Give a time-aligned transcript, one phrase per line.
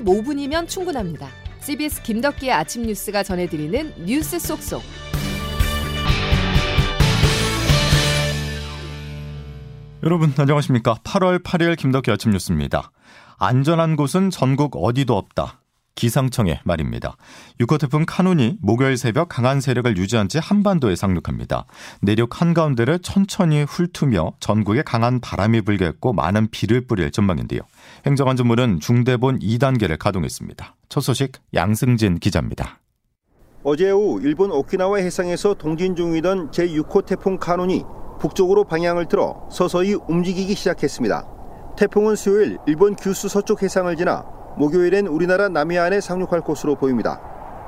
[0.00, 1.28] 15분이면 충분합니다.
[1.60, 4.82] CBS 김덕기의 아침 뉴스가 전해드리는 뉴스 속속.
[10.02, 10.96] 여러분 안녕하십니까?
[11.02, 12.90] 8월 8일 김덕기 아침 뉴스입니다.
[13.38, 15.60] 안전한 곳은 전국 어디도 없다.
[15.96, 17.16] 기상청의 말입니다.
[17.58, 21.64] 6호 태풍 카눈이 목요일 새벽 강한 세력을 유지한 채 한반도에 상륙합니다.
[22.02, 27.62] 내륙 한가운데를 천천히 훑으며 전국에 강한 바람이 불겠고 많은 비를 뿌릴 전망인데요.
[28.06, 30.76] 행정안전부는 중대본 2단계를 가동했습니다.
[30.88, 32.78] 첫 소식 양승진 기자입니다.
[33.64, 37.82] 어제 오후 일본 오키나와 해상에서 동진 중이던 제6호 태풍 카눈이
[38.20, 41.26] 북쪽으로 방향을 틀어 서서히 움직이기 시작했습니다.
[41.76, 47.20] 태풍은 수요일 일본 규슈 서쪽 해상을 지나 목요일엔 우리나라 남해안에 상륙할 것으로 보입니다.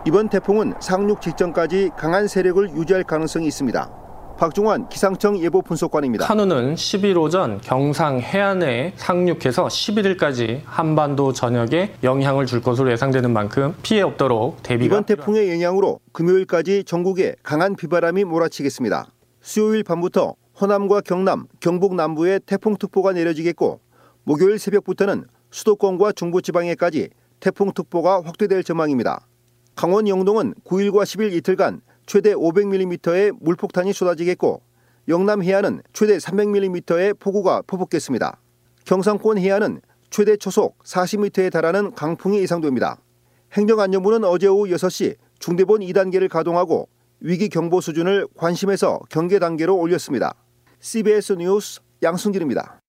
[0.07, 3.91] 이번 태풍은 상륙 직전까지 강한 세력을 유지할 가능성이 있습니다.
[4.39, 6.25] 박중환 기상청 예보 분석관입니다.
[6.25, 14.01] 카누는 10일 오전 경상 해안에 상륙해서 11일까지 한반도 전역에 영향을 줄 것으로 예상되는 만큼 피해
[14.01, 19.07] 없도록 대비가 이번 태풍의 영향으로 금요일까지 전국에 강한 비바람이 몰아치겠습니다.
[19.43, 23.81] 수요일 밤부터 호남과 경남, 경북 남부에 태풍특보가 내려지겠고
[24.23, 27.11] 목요일 새벽부터는 수도권과 중부지방에까지
[27.41, 29.27] 태풍특보가 확대될 전망입니다.
[29.75, 34.63] 강원 영동은 9일과 10일 이틀간 최대 500mm의 물폭탄이 쏟아지겠고
[35.09, 38.41] 영남 해안은 최대 300mm의 폭우가 퍼붓겠습니다.
[38.85, 42.99] 경상권 해안은 최대 초속 40m에 달하는 강풍이 예상됩니다.
[43.53, 46.89] 행정안전부는 어제 오후 6시 중대본 2단계를 가동하고
[47.21, 50.35] 위기 경보 수준을 관심에서 경계 단계로 올렸습니다.
[50.81, 52.81] CBS 뉴스 양승길입니다.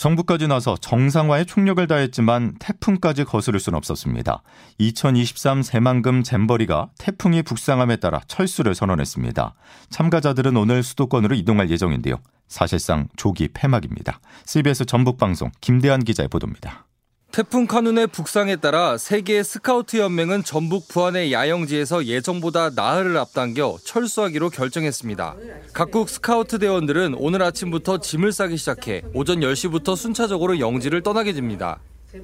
[0.00, 4.42] 정부까지 나서 정상화에 총력을 다했지만 태풍까지 거스를 수는 없었습니다.
[4.78, 9.54] 2023 새만금 잼버리가 태풍이 북상함에 따라 철수를 선언했습니다.
[9.90, 12.16] 참가자들은 오늘 수도권으로 이동할 예정인데요.
[12.48, 14.20] 사실상 조기 폐막입니다.
[14.46, 16.86] CBS 전북방송 김대한 기자의 보도입니다.
[17.32, 25.36] 태풍 카눈의 북상에 따라 세계 스카우트 연맹은 전북 부안의 야영지에서 예정보다 나흘을 앞당겨 철수하기로 결정했습니다.
[25.72, 31.78] 각국 스카우트 대원들은 오늘 아침부터 짐을 싸기 시작해 오전 10시부터 순차적으로 영지를 떠나게 됩니다.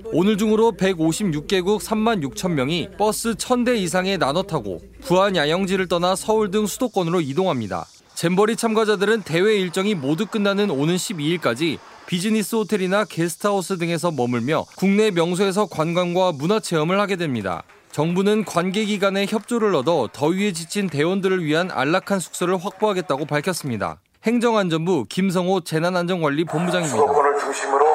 [0.06, 6.50] 오늘 중으로 156개국 3만 6천 명이 버스 1000대 이상에 나눠 타고 부안 야영지를 떠나 서울
[6.50, 7.86] 등 수도권으로 이동합니다.
[8.16, 15.66] 잼버리 참가자들은 대회 일정이 모두 끝나는 오는 12일까지 비즈니스 호텔이나 게스트하우스 등에서 머물며 국내 명소에서
[15.66, 17.62] 관광과 문화 체험을 하게 됩니다.
[17.92, 23.98] 정부는 관계 기관의 협조를 얻어 더위에 지친 대원들을 위한 안락한 숙소를 확보하겠다고 밝혔습니다.
[24.24, 26.96] 행정안전부 김성호 재난안전관리본부장입니다.
[26.96, 27.86] 수도권을 중심으로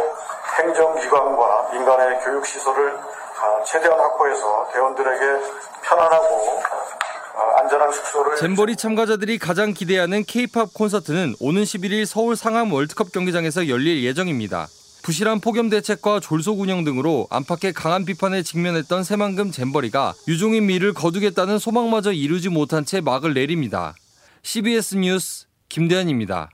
[0.60, 2.94] 행정기관과 민간의 교육시설을
[3.66, 5.20] 최대한 확보해서 대원들에게
[5.84, 6.62] 편안하고
[7.62, 14.04] 안전한 숙소를 잼버리 참가자들이 가장 기대하는 K-팝 콘서트는 오는 11일 서울 상암 월드컵 경기장에서 열릴
[14.04, 14.68] 예정입니다.
[15.04, 21.60] 부실한 폭염 대책과 졸속 운영 등으로 안팎의 강한 비판에 직면했던 새만금 잼버리가 유종인 미를 거두겠다는
[21.60, 23.96] 소망마저 이루지 못한 채 막을 내립니다.
[24.44, 26.50] CBS 뉴스 김대한입니다.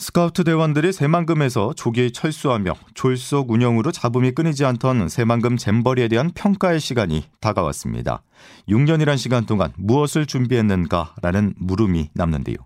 [0.00, 7.24] 스카우트 대원들이 새만금에서 조기 철수하며 졸속 운영으로 잡음이 끊이지 않던 새만금 잼버리에 대한 평가의 시간이
[7.38, 8.22] 다가왔습니다.
[8.66, 12.56] 6년이란 시간 동안 무엇을 준비했는가라는 물음이 남는데요.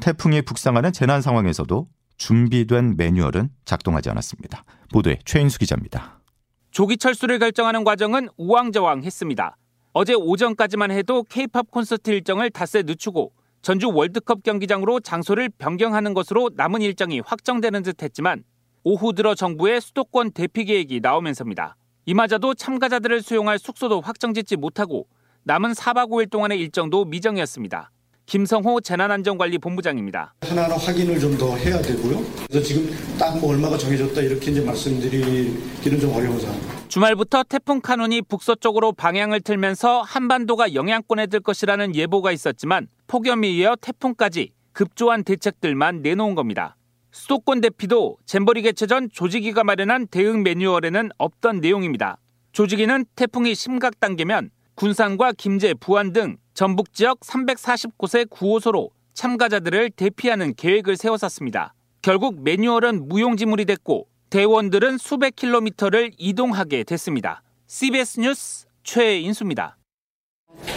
[0.00, 1.86] 태풍이 북상하는 재난 상황에서도
[2.16, 4.64] 준비된 매뉴얼은 작동하지 않았습니다.
[4.90, 6.22] 보도에 최인수 기자입니다.
[6.70, 9.54] 조기 철수를 결정하는 과정은 우왕좌왕했습니다.
[9.92, 13.32] 어제 오전까지만 해도 K-팝 콘서트 일정을 닷새 늦추고
[13.62, 18.42] 전주 월드컵 경기장으로 장소를 변경하는 것으로 남은 일정이 확정되는 듯 했지만
[18.84, 21.76] 오후 들어 정부의 수도권 대피 계획이 나오면서입니다.
[22.06, 25.06] 이마저도 참가자들을 수용할 숙소도 확정짓지 못하고
[25.44, 27.90] 남은 4박 5일 동안의 일정도 미정이었습니다.
[28.26, 30.34] 김성호 재난안전관리본부장입니다.
[30.42, 32.22] 하나하나 확인을 좀 더 해야 되고요.
[32.48, 32.88] 그래서 지금
[33.18, 36.58] 딱 뭐 얼마가 정해졌다 이렇게 이제 말씀드리기는 좀 어려운 상황.
[36.88, 44.52] 주말부터 태풍 카눈이 북서쪽으로 방향을 틀면서 한반도가 영향권에 들 것이라는 예보가 있었지만 폭염이 이어 태풍까지
[44.72, 46.76] 급조한 대책들만 내놓은 겁니다.
[47.10, 52.18] 수도권 대피도 잼버리 개최 전 조직위가 마련한 대응 매뉴얼에는 없던 내용입니다.
[52.52, 60.96] 조직위는 태풍이 심각 단계면 군산과 김제, 부안 등 전북 지역 340곳의 구호소로 참가자들을 대피하는 계획을
[60.96, 61.74] 세웠었습니다.
[62.02, 67.42] 결국 매뉴얼은 무용지물이 됐고 대원들은 수백 킬로미터를 이동하게 됐습니다.
[67.66, 69.79] CBS 뉴스 최인수입니다.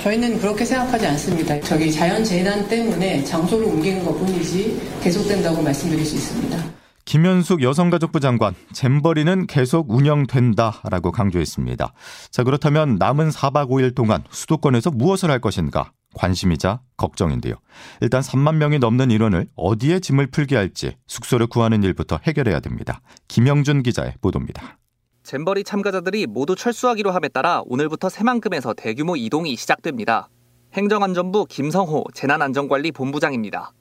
[0.04, 1.60] 저희는 그렇게 생각하지 않습니다.
[1.62, 6.74] 저기 자연재난 때문에 장소를 옮기는 것 뿐이지 계속된다고 말씀드릴 수 있습니다.
[7.06, 11.94] 김현숙 여성가족부 장관, 잼버리는 계속 운영된다라고 강조했습니다.
[12.32, 15.92] 자, 그렇다면 남은 4박 5일 동안 수도권에서 무엇을 할 것인가?
[16.16, 17.56] 관심이자 걱정인데요.
[18.02, 23.02] 일단 3만 명이 넘는 인원을 어디에 짐을 풀게 할지 숙소를 구하는 일부터 해결해야 됩니다.
[23.28, 24.78] 김영준 기자의 보도입니다.
[25.24, 30.28] 잼버리 참가자들이 모두 철수하기로 함에 따라 오늘부터 새만금에서 대규모 이동이 시작됩니다.
[30.74, 33.72] 행정안전부 김성호 재난안전관리본부장입니다.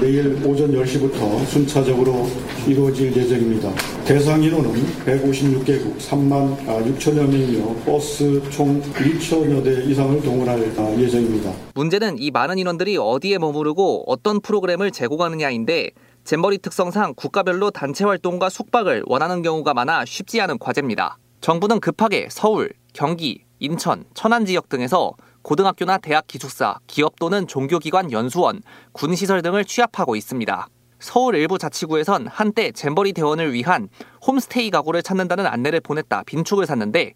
[0.00, 2.26] 내일 오전 10시부터 순차적으로
[2.66, 3.70] 이루어질 예정입니다.
[4.04, 4.72] 대상 인원은
[5.06, 10.60] 156개국 3만 6천여 명이며 버스 총 2천여 대 이상을 동원할
[10.98, 11.52] 예정입니다.
[11.74, 15.92] 문제는 이 많은 인원들이 어디에 머무르고 어떤 프로그램을 제공하느냐인데
[16.28, 21.16] 잼버리 특성상 국가별로 단체 활동과 숙박을 원하는 경우가 많아 쉽지 않은 과제입니다.
[21.40, 28.60] 정부는 급하게 서울, 경기, 인천, 천안 지역 등에서 고등학교나 대학 기숙사, 기업 또는 종교기관 연수원,
[28.92, 30.68] 군시설 등을 취합하고 있습니다.
[31.00, 33.88] 서울 일부 자치구에선 한때 잼버리 대원을 위한
[34.26, 37.14] 홈스테이 가구를 찾는다는 안내를 보냈다 빈축을 샀는데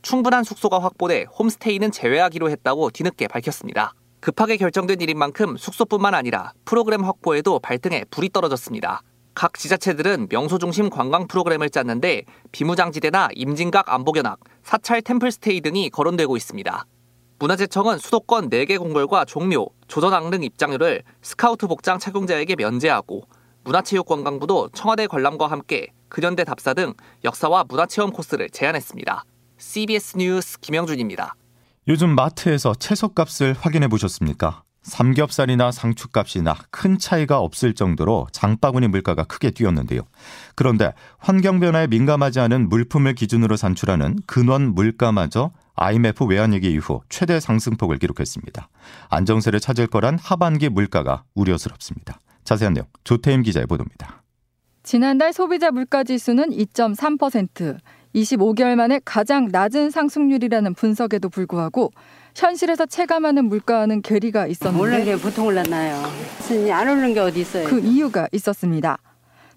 [0.00, 3.92] 충분한 숙소가 확보돼 홈스테이는 제외하기로 했다고 뒤늦게 밝혔습니다.
[4.24, 9.02] 급하게 결정된 일인 만큼 숙소뿐만 아니라 프로그램 확보에도 발등에 불이 떨어졌습니다.
[9.34, 16.86] 각 지자체들은 명소 중심 관광 프로그램을 짰는데 비무장지대나 임진각 안보견학, 사찰 템플스테이 등이 거론되고 있습니다.
[17.38, 23.24] 문화재청은 수도권 4개 공벌과 종묘, 조선왕릉 입장료를 스카우트 복장 착용자에게 면제하고
[23.64, 26.94] 문화체육관광부도 청와대 관람과 함께 근현대 답사 등
[27.24, 29.22] 역사와 문화체험 코스를 제안했습니다.
[29.58, 31.34] CBS 뉴스 김영준입니다.
[31.86, 34.62] 요즘 마트에서 채소값을 확인해 보셨습니까?
[34.82, 40.02] 삼겹살이나 상추값이나 큰 차이가 없을 정도로 장바구니 물가가 크게 뛰었는데요.
[40.54, 47.98] 그런데 환경 변화에 민감하지 않은 물품을 기준으로 산출하는 근원 물가마저 IMF 외환위기 이후 최대 상승폭을
[47.98, 48.68] 기록했습니다.
[49.08, 52.18] 안정세를 찾을 거란 하반기 물가가 우려스럽습니다.
[52.44, 54.22] 자세한 내용 조태임 기자의 보도입니다.
[54.82, 57.78] 지난달 소비자 물가 지수는 2.3%,
[58.14, 61.92] 25개월 만에 가장 낮은 상승률이라는 분석에도 불구하고
[62.34, 66.02] 현실에서 체감하는 물가와는 괴리가 있었는데 오르는 게 보통 올랐나요?
[66.72, 67.68] 안 오르는 게 어디 있어요?
[67.68, 68.98] 그 이유가 있었습니다.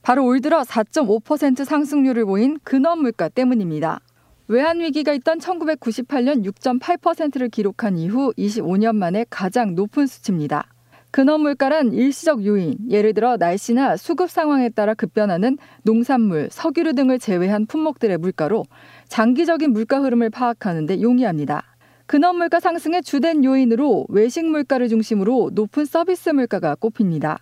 [0.01, 3.99] 바로 올 들어 4.5% 상승률을 보인 근원 물가 때문입니다.
[4.47, 10.67] 외환 위기가 있던 1998년 6.8%를 기록한 이후 25년 만에 가장 높은 수치입니다.
[11.11, 17.65] 근원 물가란 일시적 요인, 예를 들어 날씨나 수급 상황에 따라 급변하는 농산물, 석유류 등을 제외한
[17.65, 18.65] 품목들의 물가로
[19.07, 21.63] 장기적인 물가 흐름을 파악하는 데 용이합니다.
[22.05, 27.39] 근원 물가 상승의 주된 요인으로 외식 물가를 중심으로 높은 서비스 물가가 꼽힙니다.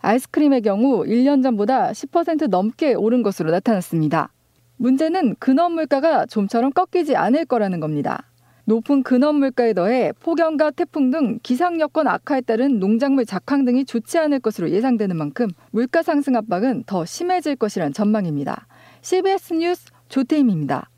[0.00, 4.30] 아이스크림의 경우 1년 전보다 10% 넘게 오른 것으로 나타났습니다.
[4.76, 8.24] 문제는 근원 물가가 좀처럼 꺾이지 않을 거라는 겁니다.
[8.64, 14.18] 높은 근원 물가에 더해 폭염과 태풍 등 기상 여건 악화에 따른 농작물 작황 등이 좋지
[14.18, 18.66] 않을 것으로 예상되는 만큼 물가 상승 압박은 더 심해질 것이란 전망입니다.
[19.00, 20.88] CBS 뉴스 조태임입니다.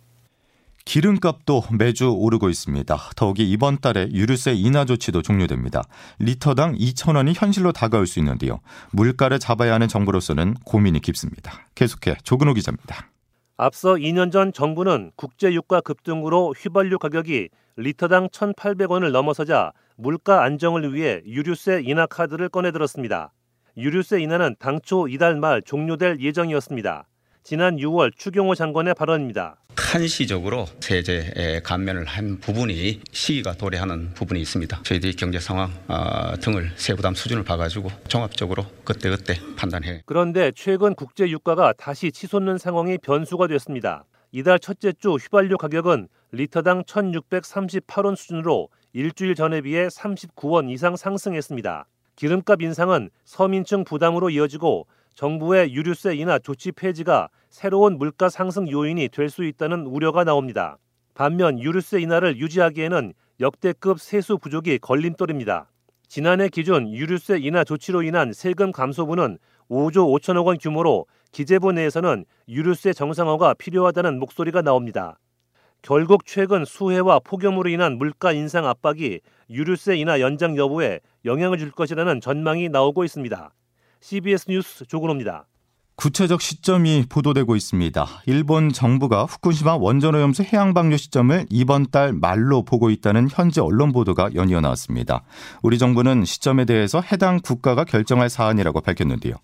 [0.85, 2.97] 기름값도 매주 오르고 있습니다.
[3.17, 5.83] 더욱이 이번 달에 유류세 인하 조치도 종료됩니다.
[6.19, 8.61] 리터당 2,000원이 현실로 다가올 수 있는데요.
[8.93, 11.67] 물가를 잡아야 하는 정부로서는 고민이 깊습니다.
[11.75, 13.14] 계속해 조근호 기자입니다.
[13.57, 21.23] 앞서 2년 전 정부는 국제 유가 급등으로 휘발유 가격이 리터당 1,800원을 넘어서자 물가 안정을 위해
[21.25, 23.33] 유류세 인하 카드를 꺼내들었습니다.
[23.77, 27.07] 유류세 인하는 당초 이달 말 종료될 예정이었습니다.
[27.45, 29.64] 지난 6월 추경호 장관의 발언입니다.
[29.95, 34.83] 한시적으로 세제 감면을 한 부분이 시기가 도래하는 부분이 있습니다.
[34.83, 40.03] 저희들이 경제 상황 어, 등을 세부담 수준을 봐가지고 종합적으로 그때그때 판단해.
[40.05, 44.05] 그런데 최근 국제 유가가 다시 치솟는 상황이 변수가 됐습니다.
[44.33, 51.87] 이달 첫째 주 휘발유 가격은 리터당 1,638원 수준으로 일주일 전에 비해 39원 이상 상승했습니다.
[52.17, 59.31] 기름값 인상은 서민층 부담으로 이어지고 정부의 유류세 인하 조치 폐지가 새로운 물가 상승 요인이 될
[59.31, 60.79] 수 있다는 우려가 나옵니다.
[61.15, 65.71] 반면 유류세 인하를 유지하기에는 역대급 세수 부족이 걸림돌입니다.
[66.09, 69.39] 지난해 기준 유류세 인하 조치로 인한 세금 감소분은
[69.71, 75.19] 5조 5천억 원 규모로 기재부 내에서는 유류세 정상화가 필요하다는 목소리가 나옵니다.
[75.83, 82.21] 결국 최근 수해와 폭염으로 인한 물가 인상 압박이 유류세 인하 연장 여부에 영향을 줄 것이라는
[82.21, 83.53] 전망이 나오고 있습니다.
[84.05, 85.47] CBS 뉴스 조근호입니다.
[85.97, 88.07] 구체적 시점이 보도되고 있습니다.
[88.27, 94.35] 일본 정부가 후쿠시마 원전오염수 해양 방류 시점을 이번 달 말로 보고 있다는 현지 언론 보도가
[94.35, 95.25] 연이어 나왔습니다.
[95.63, 99.37] 우리 정부는 시점에 대해서 해당 국가가 결정할 사안이라고 밝혔는데요.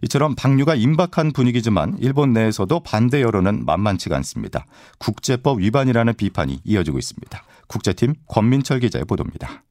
[0.00, 4.64] 이처럼 방류가 임박한 분위기지만 일본 내에서도 반대 여론은 만만치가 않습니다.
[4.98, 7.42] 국제법 위반이라는 비판이 이어지고 있습니다.
[7.66, 9.62] 국제팀 권민철 기자의 보도입니다.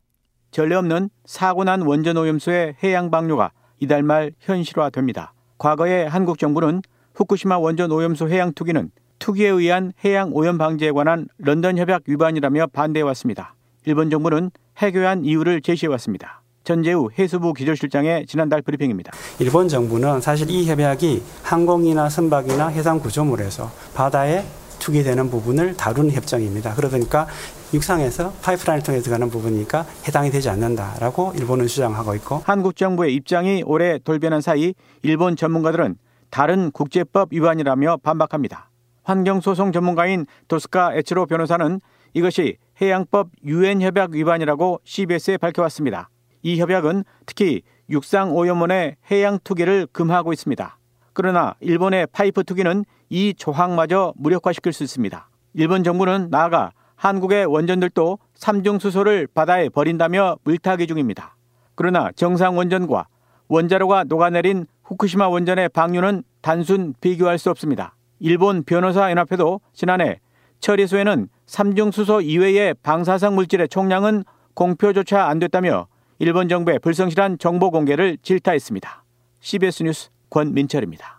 [0.52, 5.34] 전례 없는 사고 난 원전 오염수의 해양 방류가 이달 말 현실화됩니다.
[5.58, 6.82] 과거에 한국 정부는
[7.14, 13.56] 후쿠시마 원전 오염수 해양 투기는 투기에 의한 해양 오염 방지에 관한 런던 협약 위반이라며 반대해왔습니다.
[13.86, 16.42] 일본 정부는 해결한 이유를 제시해왔습니다.
[16.64, 19.12] 전재우 해수부 기조실장의 지난달 브리핑입니다.
[19.40, 24.44] 일본 정부는 사실 이 협약이 항공이나 선박이나 해상 구조물에서 바다에
[24.80, 26.74] 투기되는 부분을 다루는 협정입니다.
[26.74, 27.28] 그러다 보니까
[27.74, 33.98] 육상에서 파이프라인을 통해 들어가는 부분이니까 해당이 되지 않는다라고 일본은 주장하고 있고 한국 정부의 입장이 올해
[34.00, 35.98] 돌변한 사이 일본 전문가들은
[36.30, 38.70] 다른 국제법 위반이라며 반박합니다.
[39.04, 41.80] 환경소송 전문가인 도스카 에츠로 변호사는
[42.14, 46.10] 이것이 해양법 유엔 협약 위반이라고 CBS에 밝혀왔습니다.
[46.42, 50.78] 이 협약은 특히 육상 오염원의 해양 투기를 금하고 있습니다.
[51.14, 55.30] 그러나 일본의 파이프 투기는 이 조항마저 무력화시킬 수 있습니다.
[55.54, 61.36] 일본 정부는 나아가 한국의 원전들도 삼중 수소를 바다에 버린다며 물타기 중입니다.
[61.76, 63.08] 그러나 정상 원전과
[63.48, 67.96] 원자로가 녹아내린 후쿠시마 원전의 방류는 단순 비교할 수 없습니다.
[68.20, 70.20] 일본 변호사 연합회도 지난해
[70.60, 74.24] 처리소에는 삼중 수소 이외의 방사성 물질의 총량은
[74.54, 75.88] 공표조차 안 됐다며
[76.18, 79.04] 일본 정부의 불성실한 정보 공개를 질타했습니다.
[79.42, 81.15] CBS 뉴스 권민철입니다.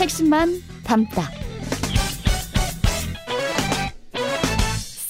[0.00, 1.22] 핵심만 담다.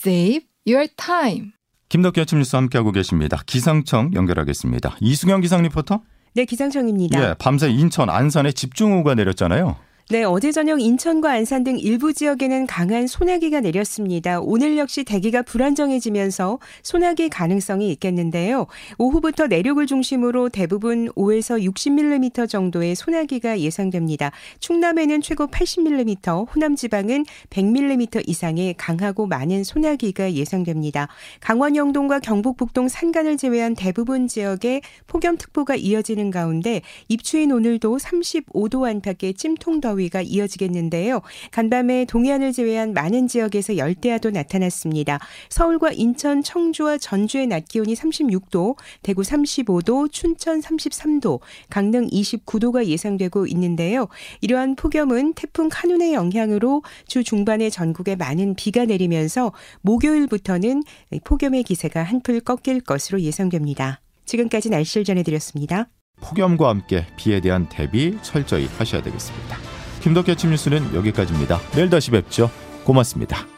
[0.05, 1.52] Save your time.
[1.88, 3.43] 김덕기 아침 뉴스 함께하고 계십니다.
[3.47, 4.97] 기상청 연결하겠습니다.
[5.00, 6.02] 이수경 기상 리포터.
[6.35, 7.31] 네, 기상청입니다.
[7.31, 9.76] 예, 밤새 인천 안산에 집중호우가 내렸잖아요.
[10.09, 14.39] 네, 어제 저녁 인천과 안산 등 일부 지역에는 강한 소나기가 내렸습니다.
[14.41, 18.69] 오늘 역시 대기가 불안정해지면서 소나기 가능성이 있겠는데요.
[18.99, 24.31] 오후부터 내륙을 중심으로 대부분 5에서 60mm 정도의 소나기가 예상됩니다.
[24.61, 31.09] 충남에는 최고 80mm, 호남 지방은 100mm 이상의 강하고 많은 소나기가 예상됩니다.
[31.41, 39.35] 강원 영동과 경북 북동 산간을 제외한 대부분 지역에 폭염특보가 이어지는 가운데 입추인 오늘도 35도 안팎의
[39.35, 41.23] 찜통더위 더위가 이어지겠는데요.
[41.50, 45.19] 간밤에 동해안을 제외한 많은 지역에서 열대야도 나타났습니다.
[45.49, 54.09] 서울과 인천, 청주와 전주의 낮 기온이 36도, 대구 35도, 춘천 33도, 강릉 29도가 예상되고 있는데요.
[54.41, 60.83] 이러한 폭염은 태풍 카눈의 영향으로 주 중반에 전국에 많은 비가 내리면서 목요일부터는
[61.25, 64.00] 폭염의 기세가 한풀 꺾일 것으로 예상됩니다.
[64.25, 65.88] 지금까지 날씨를 전해드렸습니다.
[66.21, 69.75] 폭염과 함께 비에 대한 대비 철저히 하셔야 되겠습니다.
[70.00, 71.59] 김덕기 아침 뉴스는 여기까지입니다.
[71.73, 72.50] 내일 다시 뵙죠.
[72.85, 73.56] 고맙습니다.